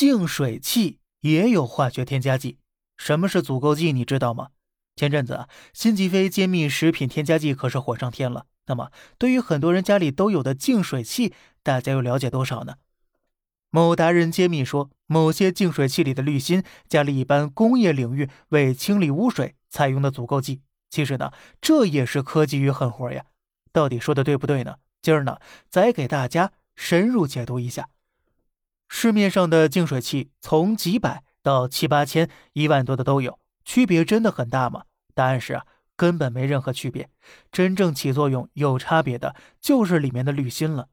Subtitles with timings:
[0.00, 2.56] 净水器也有化学添加剂。
[2.96, 3.92] 什么是阻垢剂？
[3.92, 4.48] 你知道吗？
[4.96, 8.46] 前阵子啊，辛吉飞揭秘食品添加剂可是火上天了。
[8.64, 12.76] 那么，对于很多人家里都有的净水器，大家又了解多少呢？
[13.68, 20.62] 某达人揭秘说，某些净水器里的滤芯加了一般工业领域为清理污水采用的阻垢剂。
[20.88, 21.30] 其实呢，
[21.60, 23.26] 这也是科技与狠活呀。
[23.70, 24.76] 到底说的对不对呢？
[25.02, 25.36] 今儿呢，
[25.68, 27.90] 再给大家深入解读一下。
[28.92, 34.82] 市面上的净水器从几百到七八千、一万多的都有，区别真的很大吗？
[35.14, 35.64] 答案是啊，
[35.96, 37.08] 根本没任何区别。
[37.52, 40.88] 真正起作用有差别的，就是里面的滤芯了。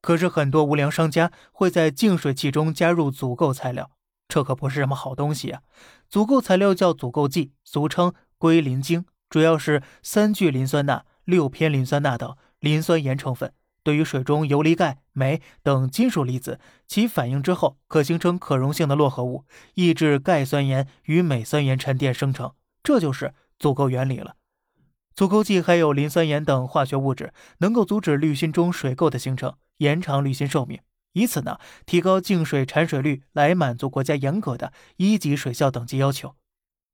[0.00, 3.90] 可是很多无良商家会在净水器中加入阻垢材料，
[4.26, 5.60] 这可不是什么好东西啊！
[6.08, 13.52] 阻垢材料叫阻垢剂，俗称硅磷精，主要是三聚磷酸钠、六偏磷酸钠等磷酸盐成分。
[13.82, 19.44] 对于水中游离钙、镁等金属离子，其反应之后可形成可溶性的络合物，
[19.74, 24.36] 抑制钙酸盐与镁酸盐沉淀生成，这就是阻垢原理了。
[25.14, 29.54] 阻垢剂还有磷酸盐等化学物质，能够阻止滤芯中水垢的形成。
[29.78, 30.78] 延长滤芯寿命，
[31.14, 36.36] 以此呢提高净水产水率，来满足国家严格的一级水效等级要求。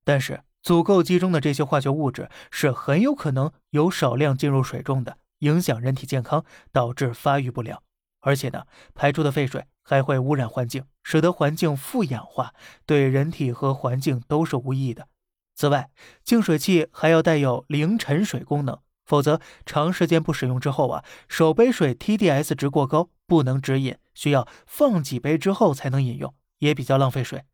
[0.05, 7.83] 但是阻垢剂中的这些化学物质是很有可能有少量进入水中的，影响人体健康，导致发育不良。
[8.21, 12.53] 而且呢，排出的废水还会污染环境，使得环境富氧化，
[12.85, 15.09] 对人体和环境都是无益的。
[15.55, 15.91] 此外，
[16.25, 18.79] 净水器还要带有零沉水功能。
[19.05, 27.45] 否则，长时间不使用之后啊，手杯水 TDS 值过高，不能直饮，需要放几杯之后才能饮用，也比较浪费水。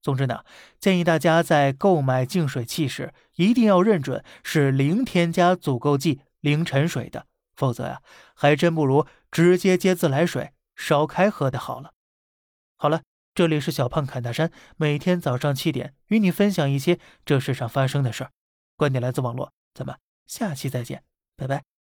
[0.00, 0.44] 总之呢，
[0.80, 8.02] 建议大家在购买净水器时，一定要认准是零添加阻垢剂、凌晨水的，否则呀，
[8.34, 11.94] 还真不如直接接自来水烧开喝的好了。
[12.76, 13.02] 好了，
[13.34, 18.30] 这里是小胖侃大山，每天早上七点与你分享一些这世上发生的事儿，
[18.76, 19.96] 观点来自网络，咱们。
[20.26, 21.02] 下期再见，
[21.34, 21.73] 拜拜。